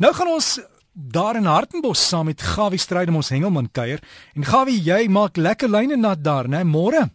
[0.00, 0.60] Nou gaan ons
[0.92, 4.00] daar in Hartenbos saam met Gawie Strydom ons hengelman kuier.
[4.36, 6.62] En Gawie, jy maak lekker lyne nat daar, né?
[6.64, 7.08] Môre.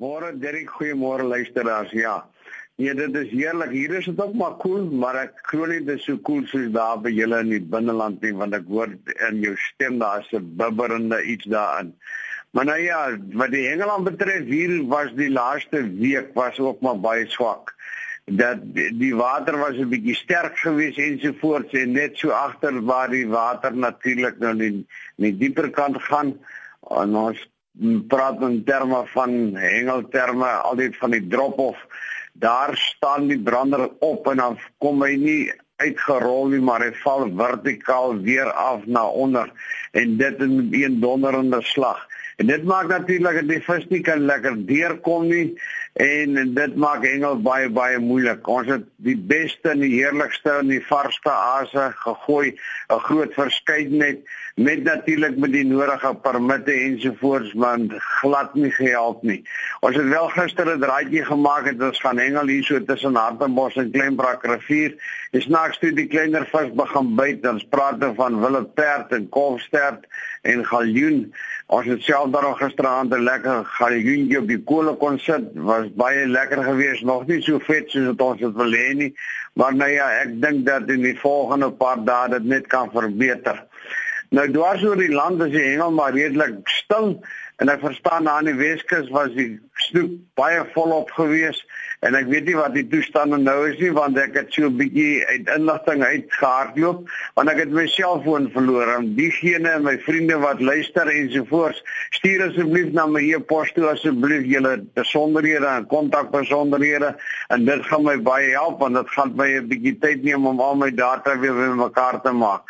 [0.00, 1.90] Môre, Derek, goeiemôre luisteraars.
[1.92, 2.24] Ja.
[2.80, 3.74] Nee, dit is heerlik.
[3.74, 6.40] Hier is dit ook maar koel, cool, maar ek glo nie dit is so koel
[6.40, 8.94] cool soos daar by julle in die binneland nie, want ek hoor
[9.28, 11.92] in jou stem daar is 'n bibberende iets daarin.
[12.52, 13.00] Maar nou ja,
[13.34, 17.74] wat die Engeland betref, hier was die laaste week was ook maar baie swak
[18.30, 23.26] dat die water was 'n bietjie sterk geweest ensovoorts en net so agter waar die
[23.26, 26.38] water natuurlik nou in die dieper kant gaan.
[26.88, 27.48] En ons
[28.08, 31.86] praat in terme van hengelterme altyd van die drop off
[32.32, 37.26] daar staan die brander op en dan kom hy nie uitgerol nie maar hy val
[37.36, 39.52] vertikaal weer af na onder
[39.92, 42.06] en dit in 'n donderende slag.
[42.36, 45.60] En dit maak natuurlik dat die vis nie kan lekker deurkom nie
[45.92, 48.46] en dit maak hengel baie baie moeilik.
[48.48, 52.54] Ons het die beste en die heerlikste en die varsste aase gegooi,
[52.90, 54.22] 'n groot verskeidenheid
[54.54, 57.78] met natuurlik met die nodige permitte ensovoorts, maar
[58.20, 59.44] glad nie gehelp nie.
[59.80, 63.76] Ons het wel gister 'n draaitjie gemaak het ons gaan hengel hier so tussen Hartenbos
[63.76, 64.94] en Kleinbrak rivier.
[65.30, 70.06] Dis naaks toe die kleiner vis begin byt, dan ons van willeperd en kolfstert
[70.42, 71.34] en galjoen.
[71.66, 75.44] Ons het self daar gisteraand 'n lekker galjoentjie op die kolle kon sit.
[75.54, 79.14] Was baie lekker geweest, nog nie so vet soos wat ons dit wil hê nie.
[79.52, 83.66] Maar nou ja, ek dink dat in die volgende paar dae dit net kan verbeter.
[84.30, 87.24] Nou dwars oor die land is die hengel maar redelik stil
[87.60, 89.52] en ek verstaan aan die Weskus was die
[89.86, 91.66] snoek baie volop geweest
[92.06, 94.78] en ek weet nie wat die toestande nou is nie want ek het so 'n
[94.78, 97.02] bietjie uit inligting uitgehardloop
[97.36, 101.82] want ek het my selfoon verloor en diegene en my vriende wat luister ensovoorts
[102.16, 107.14] stuur asseblief na my e-pos toe asseblief julle besonderhede en kontakbesonderhede
[107.48, 110.60] en dit gaan my baie help want dit gaan my 'n bietjie tyd neem om
[110.60, 112.64] al my data weer bymekaar te maak.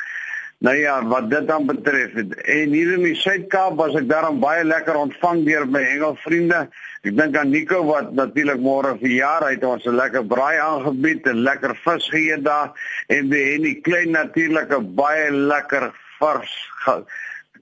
[0.60, 4.60] Nou ja, wat dit dan betref, en hier in die Suid-Kaap was ek daarom baie
[4.66, 6.66] lekker ontvang deur my Engelvriende.
[7.00, 11.40] Ek dink aan Nico wat natuurlik môre verjaar het ons 'n lekker braai aangebied en
[11.48, 12.76] lekker vis geëet daar
[13.08, 16.52] en by Henny Klein natuurlik 'n baie lekker vars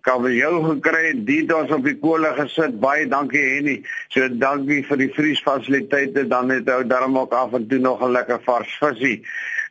[0.08, 2.80] kabeljou gekry en dit ons op die kolle gesit.
[2.80, 3.76] Baie dankie Henny.
[4.14, 8.12] So dankie vir die vriesfasiliteite dan het ou daarom ook af en toe nog 'n
[8.12, 9.22] lekker vars visie.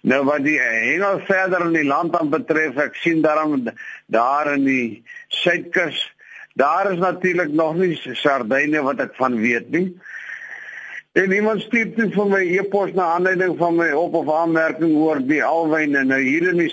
[0.07, 3.65] Nou wat die hengel verder in die land aan betref, ek sien daarom
[4.13, 5.03] daar in die
[5.41, 5.99] suidkus,
[6.55, 9.89] daar is natuurlik nog nie sardyne wat ek van weet nie.
[11.17, 15.19] En iemand stuur toe vir my e-pos na aanleiding van my op of aanmerking oor
[15.19, 16.03] die alwyne.
[16.05, 16.71] Nou hier in die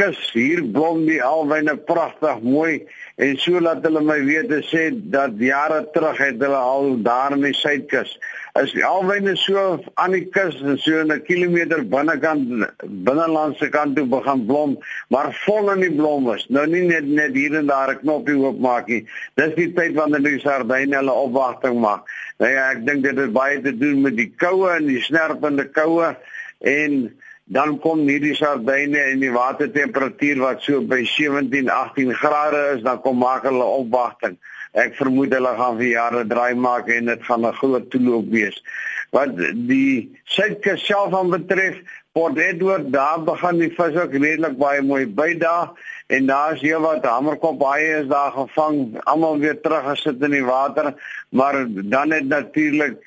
[0.00, 2.80] kus, hier blom die alwyne pragtig mooi
[3.20, 7.36] en so laat hulle my weet en sê dat jare terug het hulle al daar
[7.36, 8.16] in die suidkus
[8.58, 12.66] is alwyne so aan die kus en so 'n kilometer binnekant
[13.06, 14.78] binnelandse kant toe begin blom,
[15.08, 16.46] maar vol in die blom is.
[16.48, 19.06] Nou nie net net hier en daar 'n knoppie oopmaak nie.
[19.36, 22.02] Dis die tyd wanneer die sardyne hulle opwagting maak.
[22.38, 25.64] Nou ja, ek dink dit het baie te doen met die koue en die snerpende
[25.70, 26.16] koue
[26.58, 27.14] en
[27.50, 33.02] dan kom hierdie sardyne en die watertemperatuur wat so by 17, 18 grade is, dan
[33.02, 34.38] kom maak hulle opwagting
[34.78, 38.62] ek vermoed hulle gaan vir jare draai maak en dit gaan 'n groot toeloop wees.
[39.10, 39.34] Wat
[39.66, 41.76] die suidkus self aan betref,
[42.12, 45.70] Port Edward, daar begin die vis ook redelik baie mooi by daar
[46.08, 50.44] en daar's hier wat hamerkop baie is daar gevang, almal weer terug gesit in die
[50.44, 50.94] water,
[51.30, 52.98] maar dan het natuurlik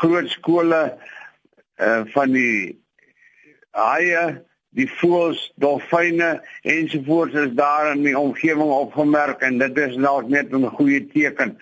[0.00, 0.96] groot skole
[1.80, 2.76] uh, van die
[3.76, 4.26] haie
[4.76, 6.36] die voëls, dolfyne
[6.68, 11.56] ensovoorts is daar in die omgewing opgemerk en dit is dalk net 'n goeie teken.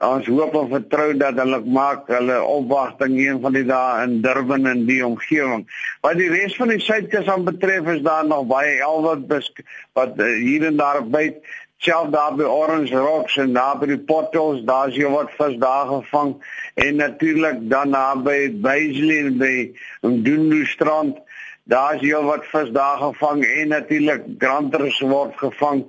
[0.00, 4.66] Ons hoop en vertrou dat hulle maak hulle opwagting een van die dae in Durban
[4.66, 5.66] en die omgewing.
[6.00, 9.52] Wat die res van die suidkus aan betref is daar nog baie elwat
[9.92, 11.44] wat uh, hier en daar byt
[11.80, 15.86] self daar by Orange Rocks en daar by die Portals, daar's jy wat vis daar
[15.88, 16.34] gevang
[16.74, 19.54] en natuurlik dan naby Baisley en by
[20.04, 21.20] Mdundu strand
[21.64, 25.84] daar's heel wat vis daar gevang en natuurlik granters word gevang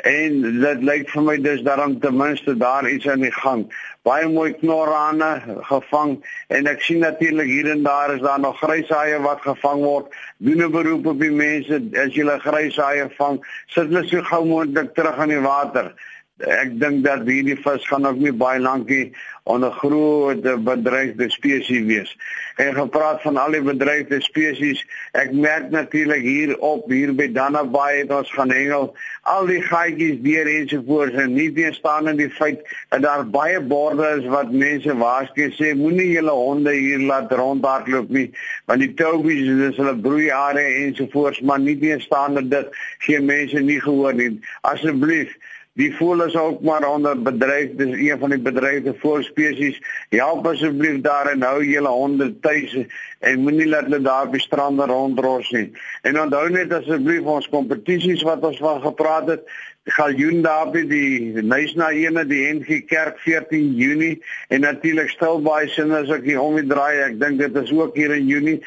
[0.00, 3.66] en dit lyk vir my dis daarom ten minste daar iets aan die gang.
[4.06, 5.30] Baie mooi knorrane
[5.68, 6.16] gevang
[6.48, 10.14] en ek sien natuurlik hier en daar is daar nog gryshaie wat gevang word.
[10.38, 14.44] Doen 'n beroep op die mense as jy 'n gryshaie vang, sit hulle so gou
[14.44, 15.94] moontlik terug in die water.
[16.42, 19.12] Ek dink dat hierdie vis gaan ook nie baie lankie
[19.44, 22.16] onder groot bedreigde spesies wees.
[22.56, 24.84] En gepraat van al die bedreigde spesies,
[25.18, 28.92] ek merk natuurlik hier op hier by Dannabaai het ons gaan hengel.
[29.26, 32.62] Al die gaatjies deur ensovoorts en nie teenstaan in die feit
[32.94, 35.48] dat daar baie borde is wat mense waarsku.
[35.58, 38.28] Sê moenie julle honde hier laat rondhardloop nie.
[38.70, 44.14] Want die toubies is hulle broeiare ensovoorts maar nie teenstaan dit gee mense nie gehoor
[44.14, 44.30] nie
[44.68, 45.34] asseblief
[45.74, 47.70] Die voël is ook maar onder bedreig.
[47.76, 49.80] Dis een van die bedreigde voëlspesies.
[50.08, 52.76] Help asseblief daar en hou julle honde tuis
[53.18, 55.70] en moenie laat hulle daar op die strande rondros nie.
[56.02, 59.48] En onthou net asseblief ons kompetisies wat ons van gepraat het,
[59.90, 64.20] Galjoen daar by die Nysna ene die NG Kerk 14 Junie.
[64.54, 67.00] En natuurlik Stilbaai sin as ek hier om die draai.
[67.08, 68.60] Ek dink dit is ook hier in Junie.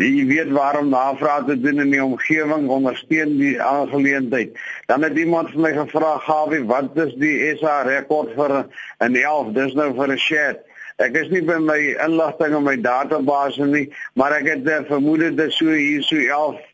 [0.00, 4.56] Jy weet waarom navraag te doen in die omgewing ondersteun die aangeleentheid.
[4.88, 8.62] Dan het iemand vir my gevra Gawie wat is die SA rekord vir
[9.04, 10.68] in 11 dis nou vir 'n shed
[11.02, 15.34] Ek is nie by my inligting in my database nie, maar ek het 'n vermoede
[15.34, 16.71] dit so hier so 11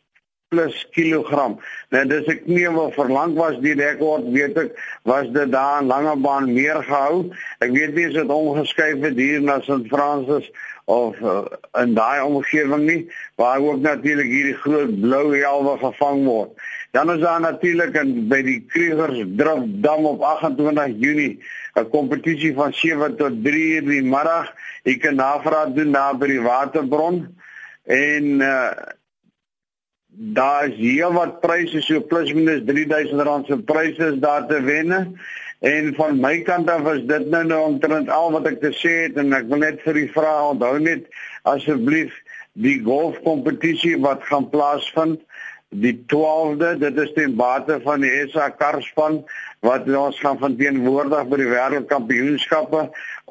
[0.48, 1.58] plus kilogram.
[1.92, 4.78] Nou dis ek nie wel verlang was die rekord weet ek
[5.08, 7.28] was dit daar in Langebaan meer gehou.
[7.64, 9.84] Ek weet nie as dit omgeskuif het hier na St.
[9.92, 10.48] Francis
[10.88, 11.44] of uh,
[11.82, 13.00] in daai omgewing nie
[13.36, 16.56] waar ook natuurlik hierdie groot blou helwe gevang word.
[16.96, 21.34] Dan is daar natuurlik in by die Kriegers Drif dam op 28 Junie
[21.76, 24.48] 'n kompetisie van 7 tot 3 uur die middag.
[24.88, 27.26] Jy kan navraag doen na by die waterbron
[27.84, 28.72] en uh,
[30.18, 35.18] daar is hier wat pryse so plus minus R3000 se pryse is daar te wen.
[35.58, 38.94] En van my kant af is dit nou nou omtrent al wat ek te sê
[39.06, 41.06] het en ek wil net vir u vra onthou net
[41.50, 42.14] asseblief
[42.58, 45.22] die golfkompetisie wat gaan plaasvind
[45.68, 49.20] die 12de dit is ten bate van die SA Karspan
[49.66, 52.86] wat ons gaan van teenwoordig by die wêreldkampioenskappe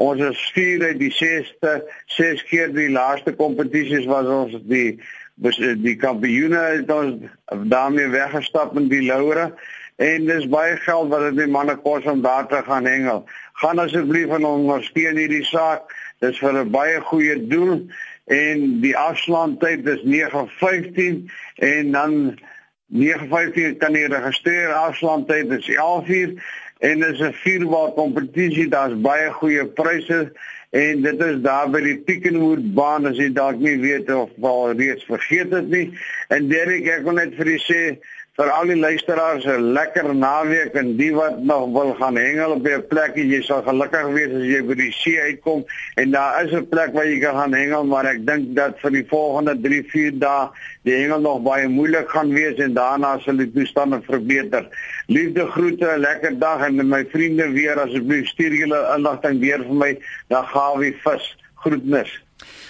[0.07, 1.79] ons is vier uit die 6ste
[2.19, 4.99] 6 keer die laaste kompetisies was ons die
[5.37, 7.27] die kampioene het ons
[7.69, 9.51] daarmee weggestap in die laure
[9.97, 13.23] en dis baie geld wat dit die manne kos om daar te gaan hengel.
[13.61, 15.89] Gaan asseblief en ondersteun hierdie saak.
[16.21, 17.87] Dis vir 'n baie goeie doel
[18.25, 22.39] en die afslaantyd is 9:15 en dan
[22.87, 24.73] 9:15 kan jy registreer.
[24.73, 26.41] Afslaantyd is 11:00
[26.79, 28.67] en dis 'n vierbaar kompetisie.
[28.67, 30.31] Daar's baie goeie pryse
[30.69, 34.73] en dit is daar by die Pickenwood baan as jy dalk nie weet of al
[34.75, 35.85] reeds vergeet het nie
[36.27, 37.81] en Derek ek wil net vir u sê
[38.37, 42.67] vir al die luisteraars 'n lekker naweek en die wat nog wil gaan hengel op
[42.67, 45.65] 'n plekie jy sal gelukkig wees as jy by die see uitkom.
[45.95, 48.91] En daar is 'n plek waar jy kan gaan hengel maar ek dink dat vir
[48.91, 50.49] die volgende 3 4 dae
[50.83, 54.69] die hengel nog baie moeilik gaan wees en daarna sal die toestande verbeter.
[55.07, 59.75] Liefde groete 'n lekker dag en my vriende weer asseblief stuur julle inligting weer vir
[59.75, 59.97] my
[60.27, 62.26] dan gaan we vis groetnis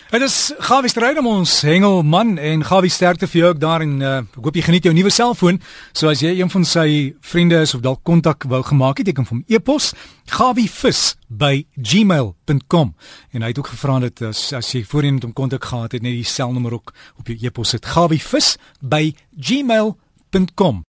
[0.07, 4.23] Dit is Gawie Strydom ons hengelman en Gawie sterkte vir jou ook daar en uh,
[4.23, 5.59] ek hoop jy geniet jou nuwe selfoon.
[5.91, 9.15] So as jy een van sy vriende is of dalk kontak wou gemaak het, jy
[9.17, 9.91] kan hom e-pos
[10.31, 12.87] gawievis@gmail.com
[13.33, 15.99] en hy het ook gevra dat as as jy voorheen met hom kontak gehad het,
[16.01, 20.85] net die selnommer ook op jou e-pos sit gawievis@gmail.com